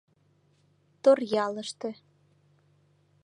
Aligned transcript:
Торъялыште 1.01 1.89